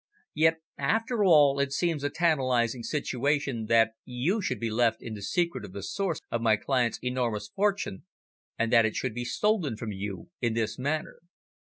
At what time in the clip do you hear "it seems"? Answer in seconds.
1.59-2.03